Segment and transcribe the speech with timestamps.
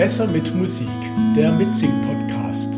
[0.00, 0.88] Besser mit Musik,
[1.36, 2.72] der Mitsing-Podcast.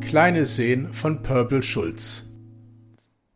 [0.00, 2.22] Kleine Seen von Purple Schulz.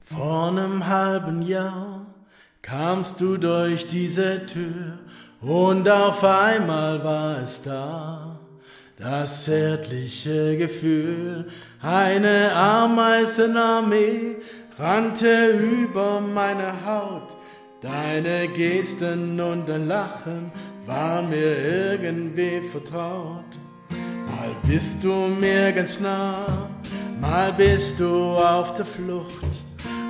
[0.05, 2.15] Vor einem halben Jahr
[2.63, 5.01] kamst du durch diese Tür
[5.41, 8.39] und auf einmal war es da.
[8.97, 11.49] Das zärtliche Gefühl,
[11.83, 14.37] eine Ameisenarmee
[14.79, 17.37] rannte über meine Haut.
[17.83, 20.51] Deine Gesten und dein Lachen
[20.87, 23.45] waren mir irgendwie vertraut.
[23.91, 26.71] Mal bist du mir ganz nah,
[27.21, 29.63] mal bist du auf der Flucht,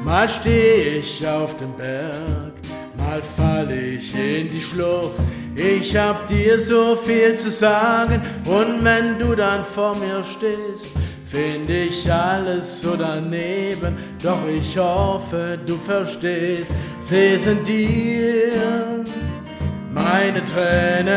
[0.04, 2.52] mal steh ich auf dem Berg,
[2.96, 5.18] mal fall ich in die Schlucht.
[5.56, 10.92] Ich hab dir so viel zu sagen und wenn du dann vor mir stehst,
[11.26, 19.04] find ich alles so daneben, doch ich hoffe, du verstehst, sie sind dir
[19.92, 21.16] meine Tränen.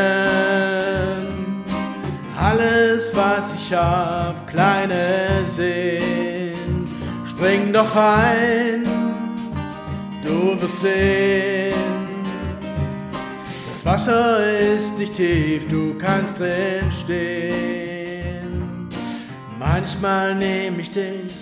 [2.38, 6.88] Alles, was ich hab, kleine Seen,
[7.26, 8.82] spring doch ein,
[10.24, 11.74] du wirst sehen.
[13.70, 14.38] Das Wasser
[14.74, 17.89] ist nicht tief, du kannst drin stehen.
[19.60, 21.34] Manchmal nehm ich dich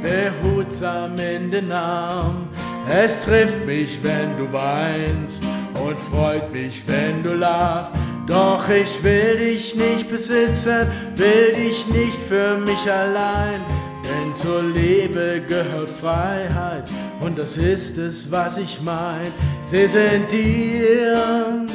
[0.00, 2.48] behutsam in den Arm.
[2.88, 5.42] Es trifft mich, wenn du weinst
[5.84, 7.92] und freut mich, wenn du lachst.
[8.28, 13.60] Doch ich will dich nicht besitzen, will dich nicht für mich allein.
[14.04, 19.32] Denn zur Liebe gehört Freiheit und das ist es, was ich mein.
[19.64, 21.66] Sie sind dir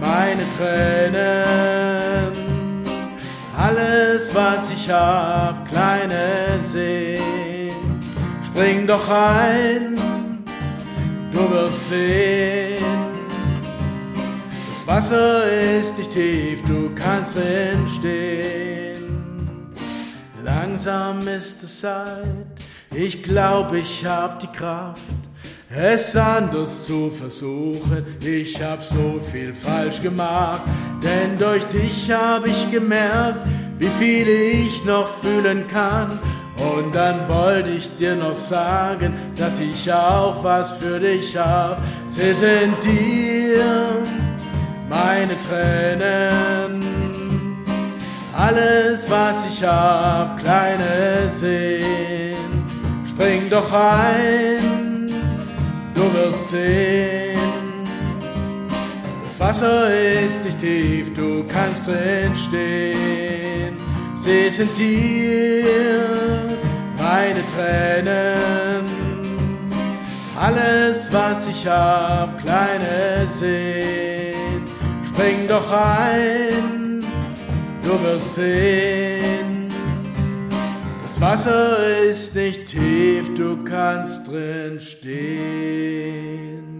[0.00, 1.65] meine Tränen.
[4.16, 7.70] Alles, was ich hab, kleine Seen,
[8.46, 9.94] spring doch ein,
[11.32, 12.82] du wirst sehen.
[14.72, 19.74] Das Wasser ist nicht tief, du kannst drin stehen.
[20.42, 22.24] Langsam ist es Zeit,
[22.94, 25.02] ich glaub, ich hab die Kraft,
[25.68, 28.06] es anders zu versuchen.
[28.24, 30.62] Ich hab so viel falsch gemacht,
[31.02, 33.46] denn durch dich hab ich gemerkt,
[33.78, 36.18] wie viel ich noch fühlen kann.
[36.56, 41.78] Und dann wollte ich dir noch sagen, dass ich auch was für dich hab.
[42.06, 43.86] Sie sind dir
[44.88, 46.84] meine Tränen.
[48.34, 52.36] Alles, was ich hab, kleine Seen,
[53.08, 55.10] spring doch ein,
[55.94, 57.35] du wirst sehen.
[59.38, 59.90] Das Wasser
[60.24, 63.76] ist nicht tief, du kannst drin stehen.
[64.14, 65.62] Sie sind dir
[66.96, 68.86] meine Tränen.
[70.40, 74.64] Alles, was ich hab, kleine Seen,
[75.06, 77.04] spring doch ein,
[77.82, 79.70] du wirst sehen.
[81.02, 81.76] Das Wasser
[82.08, 86.75] ist nicht tief, du kannst drin stehen.